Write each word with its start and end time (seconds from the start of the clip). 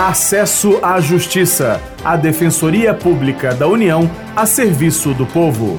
Acesso 0.00 0.82
à 0.82 0.98
Justiça, 0.98 1.78
a 2.02 2.16
Defensoria 2.16 2.94
Pública 2.94 3.54
da 3.54 3.68
União 3.68 4.10
a 4.34 4.46
serviço 4.46 5.12
do 5.12 5.26
povo. 5.26 5.78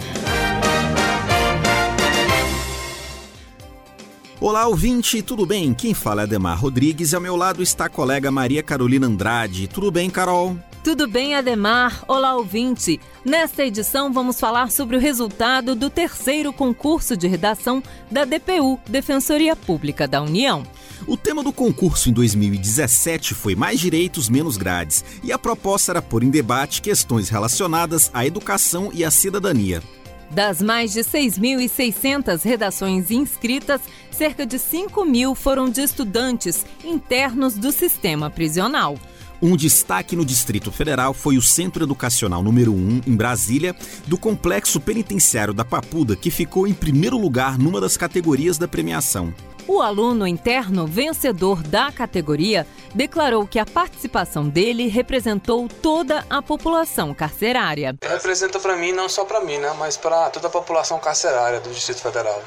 Olá, 4.40 4.68
ouvinte, 4.68 5.24
tudo 5.24 5.44
bem? 5.44 5.74
Quem 5.74 5.96
fala 5.96 6.22
é 6.22 6.24
Ademar 6.26 6.62
Rodrigues 6.62 7.12
e 7.12 7.16
ao 7.16 7.22
meu 7.22 7.36
lado 7.36 7.64
está 7.64 7.86
a 7.86 7.90
colega 7.90 8.30
Maria 8.30 8.62
Carolina 8.62 9.08
Andrade. 9.08 9.68
Tudo 9.68 9.90
bem, 9.90 10.08
Carol? 10.08 10.56
Tudo 10.84 11.08
bem, 11.08 11.36
Ademar? 11.36 12.04
Olá, 12.08 12.36
ouvinte! 12.36 13.00
Nesta 13.24 13.64
edição, 13.64 14.12
vamos 14.12 14.40
falar 14.40 14.72
sobre 14.72 14.98
o 14.98 15.00
resultado 15.00 15.76
do 15.76 15.92
terceiro 15.92 16.52
concurso 16.52 17.16
de 17.16 17.28
redação 17.28 17.84
da 18.10 18.26
DPU, 18.26 18.80
Defensoria 18.88 19.56
Pública 19.56 20.08
da 20.08 20.24
União. 20.24 20.64
O 21.06 21.16
tema 21.16 21.44
do 21.44 21.54
concurso 21.54 22.10
em 22.10 22.14
2017 22.14 23.36
foi 23.36 23.56
Mais 23.56 23.80
Direitos, 23.80 24.28
Menos 24.28 24.58
Grades, 24.58 25.06
e 25.24 25.32
a 25.32 25.38
proposta 25.38 25.92
era 25.92 26.02
pôr 26.02 26.24
em 26.24 26.32
debate 26.32 26.82
questões 26.82 27.30
relacionadas 27.30 28.10
à 28.12 28.26
educação 28.26 28.90
e 28.92 29.06
à 29.06 29.12
cidadania. 29.12 29.84
Das 30.32 30.64
mais 30.64 30.94
de 30.94 31.02
6.600 31.02 32.44
redações 32.44 33.12
inscritas, 33.12 33.82
cerca 34.10 34.48
de 34.48 34.58
5 34.58 35.06
mil 35.06 35.36
foram 35.36 35.70
de 35.70 35.82
estudantes 35.82 36.66
internos 36.84 37.54
do 37.54 37.72
sistema 37.72 38.32
prisional. 38.32 38.98
Um 39.44 39.58
destaque 39.58 40.16
no 40.16 40.24
Distrito 40.24 40.72
Federal 40.72 41.16
foi 41.16 41.36
o 41.36 41.42
Centro 41.42 41.84
Educacional 41.84 42.44
número 42.44 42.72
1, 42.74 43.02
em 43.08 43.16
Brasília, 43.16 43.76
do 44.06 44.16
Complexo 44.16 44.80
Penitenciário 44.80 45.52
da 45.52 45.66
Papuda, 45.66 46.16
que 46.16 46.30
ficou 46.30 46.68
em 46.68 46.76
primeiro 46.76 47.18
lugar 47.18 47.58
numa 47.58 47.82
das 47.82 47.98
categorias 47.98 48.60
da 48.60 48.68
premiação. 48.68 49.34
O 49.68 49.82
aluno 49.82 50.28
interno 50.28 50.86
vencedor 50.86 51.64
da 51.64 51.92
categoria 51.92 52.68
declarou 52.94 53.48
que 53.48 53.58
a 53.58 53.66
participação 53.66 54.48
dele 54.48 54.88
representou 54.88 55.68
toda 55.68 56.24
a 56.30 56.40
população 56.40 57.12
carcerária. 57.12 57.96
Representa 58.04 58.60
para 58.60 58.76
mim, 58.78 58.92
não 58.92 59.10
só 59.10 59.26
para 59.26 59.42
mim, 59.42 59.58
né, 59.58 59.74
mas 59.80 59.98
para 59.98 60.30
toda 60.30 60.50
a 60.50 60.52
população 60.52 61.00
carcerária 61.00 61.60
do 61.60 61.72
Distrito 61.72 62.02
Federal. 62.02 62.44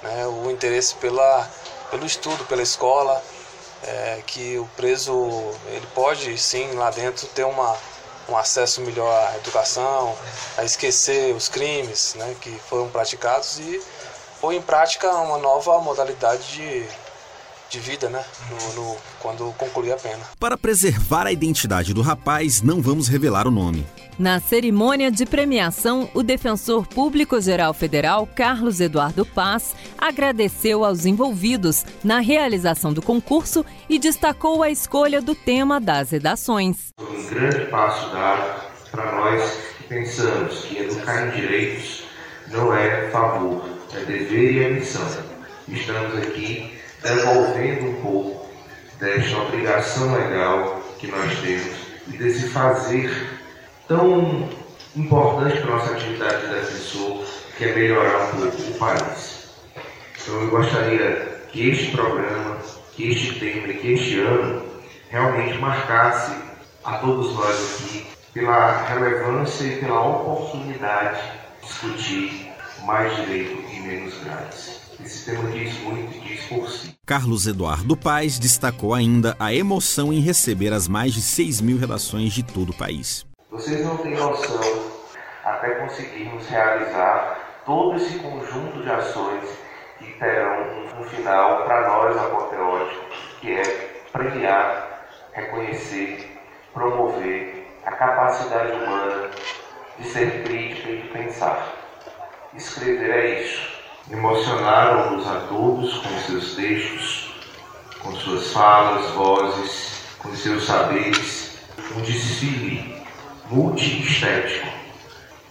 Né, 0.00 0.28
o 0.28 0.48
interesse 0.48 0.94
pela, 0.94 1.50
pelo 1.90 2.06
estudo, 2.06 2.44
pela 2.44 2.62
escola, 2.62 3.20
é, 3.82 4.22
que 4.26 4.58
o 4.58 4.66
preso 4.76 5.12
ele 5.68 5.86
pode 5.94 6.36
sim 6.38 6.72
lá 6.72 6.90
dentro 6.90 7.26
ter 7.28 7.44
uma, 7.44 7.76
um 8.28 8.36
acesso 8.36 8.80
melhor 8.80 9.12
à 9.28 9.36
educação, 9.36 10.16
a 10.56 10.64
esquecer 10.64 11.34
os 11.34 11.48
crimes 11.48 12.14
né, 12.16 12.36
que 12.40 12.50
foram 12.68 12.88
praticados 12.88 13.58
e 13.58 13.80
pôr 14.40 14.52
em 14.52 14.62
prática 14.62 15.10
uma 15.14 15.38
nova 15.38 15.80
modalidade 15.80 16.52
de, 16.52 16.86
de 17.70 17.80
vida, 17.80 18.08
né? 18.08 18.24
No, 18.50 18.72
no, 18.74 18.96
quando 19.20 19.52
concluir 19.56 19.92
a 19.92 19.96
pena. 19.96 20.22
Para 20.38 20.56
preservar 20.56 21.26
a 21.26 21.32
identidade 21.32 21.94
do 21.94 22.02
rapaz, 22.02 22.62
não 22.62 22.80
vamos 22.82 23.08
revelar 23.08 23.46
o 23.46 23.50
nome. 23.50 23.86
Na 24.18 24.40
cerimônia 24.40 25.10
de 25.10 25.26
premiação, 25.26 26.08
o 26.14 26.22
defensor 26.22 26.86
público-geral 26.86 27.74
federal, 27.74 28.26
Carlos 28.34 28.80
Eduardo 28.80 29.26
Paz, 29.26 29.76
agradeceu 29.98 30.86
aos 30.86 31.04
envolvidos 31.04 31.84
na 32.02 32.20
realização 32.20 32.94
do 32.94 33.02
concurso 33.02 33.62
e 33.90 33.98
destacou 33.98 34.62
a 34.62 34.70
escolha 34.70 35.20
do 35.20 35.34
tema 35.34 35.78
das 35.78 36.12
redações. 36.12 36.94
Um 36.98 37.28
grande 37.28 37.66
passo 37.66 38.10
dado 38.10 38.62
para 38.90 39.12
nós 39.12 39.52
que 39.76 39.84
pensamos 39.84 40.64
que 40.64 40.78
educar 40.78 41.28
em 41.28 41.38
direitos 41.38 42.04
não 42.48 42.74
é 42.74 43.10
favor, 43.10 43.68
é 43.94 44.00
dever 44.00 44.52
e 44.54 44.64
é 44.64 44.70
missão. 44.70 45.06
Estamos 45.68 46.16
aqui 46.16 46.72
devolvendo 47.02 47.90
um 47.90 47.94
pouco 48.00 48.46
desta 48.98 49.36
obrigação 49.36 50.14
legal 50.14 50.80
que 50.98 51.06
nós 51.06 51.38
temos 51.40 51.76
e 52.08 52.16
desse 52.16 52.48
fazer 52.48 53.44
tão 53.88 54.48
importante 54.94 55.60
para 55.60 55.72
a 55.72 55.76
nossa 55.76 55.92
atividade 55.92 56.46
de 56.46 56.54
defensor, 56.54 57.24
que 57.56 57.64
é 57.64 57.74
melhorar 57.74 58.34
um 58.34 58.40
pouco 58.40 58.62
o 58.62 58.74
país. 58.78 59.48
Então 60.20 60.42
eu 60.42 60.50
gostaria 60.50 61.44
que 61.52 61.70
este 61.70 61.92
programa, 61.92 62.58
que 62.94 63.10
este 63.10 63.38
tema, 63.38 63.72
que 63.72 63.92
este 63.92 64.20
ano 64.20 64.62
realmente 65.08 65.58
marcasse 65.58 66.32
a 66.84 66.98
todos 66.98 67.32
nós 67.34 67.80
aqui 67.80 68.06
pela 68.32 68.84
relevância 68.84 69.64
e 69.64 69.80
pela 69.80 70.00
oportunidade 70.00 71.20
de 71.60 71.66
discutir 71.66 72.52
mais 72.84 73.14
direito 73.16 73.62
e 73.72 73.80
menos 73.80 74.14
grades. 74.22 74.80
Esse 75.04 75.26
tema 75.26 75.50
diz 75.50 75.78
muito 75.80 76.16
e 76.16 76.20
diz 76.20 76.44
por 76.46 76.68
si. 76.68 76.94
Carlos 77.04 77.46
Eduardo 77.46 77.96
Paes 77.96 78.38
destacou 78.38 78.94
ainda 78.94 79.36
a 79.38 79.54
emoção 79.54 80.12
em 80.12 80.20
receber 80.20 80.72
as 80.72 80.88
mais 80.88 81.12
de 81.12 81.20
6 81.20 81.60
mil 81.60 81.78
redações 81.78 82.32
de 82.32 82.42
todo 82.42 82.70
o 82.70 82.76
país. 82.76 83.26
Vocês 83.56 83.86
não 83.86 83.96
têm 83.96 84.14
noção 84.14 84.60
até 85.42 85.76
conseguirmos 85.76 86.46
realizar 86.46 87.38
todo 87.64 87.96
esse 87.96 88.18
conjunto 88.18 88.82
de 88.82 88.90
ações 88.90 89.48
que 89.98 90.12
terão 90.18 90.62
um, 90.62 91.00
um 91.00 91.04
final 91.04 91.64
para 91.64 91.88
nós 91.88 92.18
apoteótico, 92.18 93.06
que 93.40 93.56
é 93.56 94.02
premiar, 94.12 95.08
reconhecer, 95.32 96.38
promover 96.74 97.66
a 97.86 97.92
capacidade 97.92 98.72
humana 98.72 99.30
de 99.98 100.06
ser 100.06 100.44
crítica 100.44 100.90
e 100.90 101.00
de 101.00 101.08
pensar. 101.08 101.66
Escrever 102.52 103.10
é 103.10 103.40
isso 103.40 103.74
emocionaram-nos 104.12 105.26
a 105.26 105.46
todos 105.48 105.96
com 105.96 106.18
seus 106.26 106.54
textos, 106.56 107.32
com 108.02 108.14
suas 108.16 108.52
falas, 108.52 109.10
vozes, 109.12 110.02
com 110.18 110.32
seus 110.36 110.66
saberes, 110.66 111.58
um 111.96 112.02
desfile 112.02 112.95
multiestético 113.50 114.66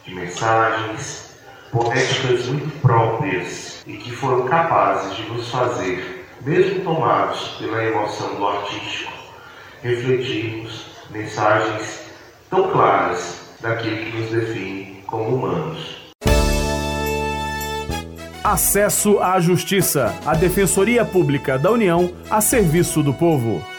de 0.05 0.15
mensagens 0.15 1.35
poéticas 1.71 2.45
muito 2.47 2.81
próprias 2.81 3.83
e 3.85 3.93
que 3.97 4.11
foram 4.11 4.45
capazes 4.47 5.15
de 5.17 5.23
nos 5.23 5.49
fazer, 5.49 6.25
mesmo 6.41 6.83
tomados 6.83 7.57
pela 7.59 7.83
emoção 7.83 8.35
do 8.35 8.47
artístico, 8.47 9.11
refletirmos 9.81 10.85
mensagens 11.09 12.01
tão 12.49 12.71
claras 12.71 13.55
daquele 13.61 14.11
que 14.11 14.17
nos 14.17 14.29
define 14.31 15.03
como 15.07 15.35
humanos. 15.35 16.05
Acesso 18.43 19.19
à 19.19 19.39
Justiça, 19.39 20.13
a 20.23 20.35
Defensoria 20.35 21.03
Pública 21.03 21.57
da 21.57 21.71
União 21.71 22.13
a 22.29 22.39
serviço 22.41 23.01
do 23.01 23.13
povo. 23.13 23.74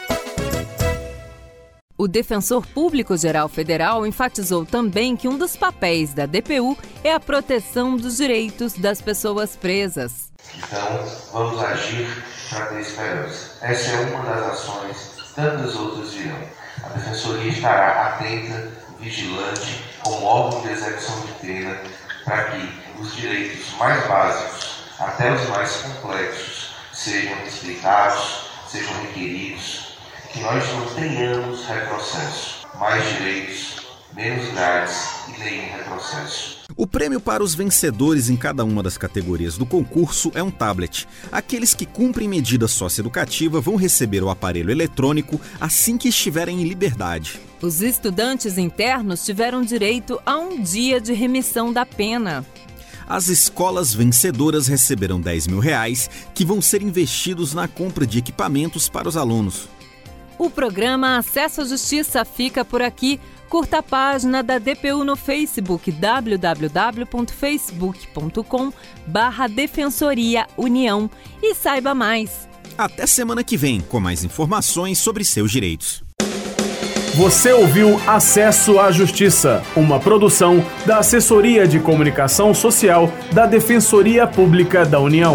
O 1.99 2.07
Defensor 2.07 2.63
Público-Geral 2.67 3.49
Federal 3.49 4.05
enfatizou 4.05 4.63
também 4.63 5.17
que 5.17 5.27
um 5.27 5.35
dos 5.35 5.57
papéis 5.57 6.13
da 6.13 6.27
DPU 6.27 6.77
é 7.03 7.11
a 7.11 7.19
proteção 7.19 7.97
dos 7.97 8.17
direitos 8.17 8.73
das 8.73 9.01
pessoas 9.01 9.55
presas. 9.55 10.31
Então, 10.55 11.03
vamos 11.33 11.59
agir 11.59 12.07
para 12.51 12.67
ter 12.67 12.81
esperança. 12.81 13.57
Essa 13.65 13.91
é 13.93 13.99
uma 14.13 14.23
das 14.25 14.45
ações, 14.45 15.11
tantas 15.33 15.75
outras 15.75 16.13
virão. 16.13 16.37
A 16.83 16.89
Defensoria 16.89 17.51
estará 17.51 18.09
atenta, 18.09 18.71
vigilante, 18.99 19.83
como 20.03 20.23
órgão 20.23 20.61
de 20.61 20.73
execução 20.73 21.19
de 21.21 21.31
pena, 21.47 21.81
para 22.23 22.43
que 22.51 23.01
os 23.01 23.15
direitos 23.15 23.73
mais 23.79 24.05
básicos, 24.05 24.83
até 24.99 25.33
os 25.33 25.49
mais 25.49 25.75
complexos, 25.77 26.75
sejam 26.93 27.35
respeitados, 27.43 28.51
sejam 28.67 28.93
requeridos, 29.01 29.86
que 30.31 30.39
nós 30.41 30.63
não 30.73 30.85
tenhamos 30.93 31.65
retrocesso, 31.65 32.67
mais 32.79 33.03
direitos, 33.17 33.87
menos 34.15 34.51
grades 34.51 35.07
e 35.27 35.39
nenhum 35.39 35.71
retrocesso. 35.77 36.57
O 36.75 36.85
prêmio 36.85 37.19
para 37.19 37.43
os 37.43 37.55
vencedores 37.55 38.29
em 38.29 38.35
cada 38.35 38.63
uma 38.63 38.83
das 38.83 38.97
categorias 38.97 39.57
do 39.57 39.65
concurso 39.65 40.31
é 40.35 40.43
um 40.43 40.51
tablet. 40.51 41.07
Aqueles 41.31 41.73
que 41.73 41.85
cumprem 41.85 42.27
medida 42.27 42.67
socioeducativa 42.67 43.59
vão 43.59 43.75
receber 43.75 44.21
o 44.23 44.29
aparelho 44.29 44.69
eletrônico 44.69 45.39
assim 45.59 45.97
que 45.97 46.09
estiverem 46.09 46.61
em 46.61 46.67
liberdade. 46.67 47.39
Os 47.61 47.81
estudantes 47.81 48.57
internos 48.57 49.25
tiveram 49.25 49.63
direito 49.63 50.21
a 50.25 50.37
um 50.37 50.61
dia 50.61 51.01
de 51.01 51.13
remissão 51.13 51.73
da 51.73 51.85
pena. 51.85 52.45
As 53.09 53.29
escolas 53.29 53.93
vencedoras 53.93 54.67
receberão 54.67 55.19
10 55.19 55.47
mil 55.47 55.59
reais 55.59 56.09
que 56.35 56.43
vão 56.43 56.61
ser 56.61 56.81
investidos 56.81 57.53
na 57.53 57.67
compra 57.67 58.05
de 58.05 58.19
equipamentos 58.19 58.89
para 58.89 59.07
os 59.07 59.15
alunos. 59.15 59.69
O 60.37 60.49
programa 60.49 61.17
Acesso 61.17 61.61
à 61.61 61.65
Justiça 61.65 62.23
fica 62.23 62.63
por 62.63 62.81
aqui. 62.81 63.19
Curta 63.49 63.79
a 63.79 63.83
página 63.83 64.41
da 64.43 64.59
DPU 64.59 65.05
no 65.05 65.15
Facebook 65.15 65.89
www.facebook.com 65.91 68.73
barra 69.07 69.47
Defensoria 69.47 70.45
União 70.57 71.09
e 71.41 71.55
saiba 71.55 71.95
mais. 71.95 72.47
Até 72.77 73.07
semana 73.07 73.41
que 73.43 73.57
vem 73.57 73.81
com 73.81 73.99
mais 73.99 74.23
informações 74.23 74.99
sobre 74.99 75.23
seus 75.23 75.51
direitos. 75.51 76.03
Você 77.15 77.51
ouviu 77.51 77.99
Acesso 78.05 78.79
à 78.79 78.91
Justiça, 78.91 79.63
uma 79.75 79.99
produção 79.99 80.63
da 80.85 80.99
Assessoria 80.99 81.67
de 81.67 81.79
Comunicação 81.79 82.53
Social 82.53 83.11
da 83.31 83.47
Defensoria 83.47 84.27
Pública 84.27 84.85
da 84.85 84.99
União. 84.99 85.33